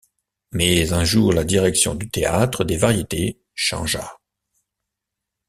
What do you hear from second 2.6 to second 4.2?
des Variétés changea.